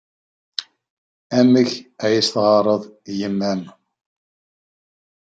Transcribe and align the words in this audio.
Amek 1.39 1.69
ay 2.03 2.15
as-teɣɣared 2.19 2.83
i 3.11 3.13
yemma-m? 3.19 3.61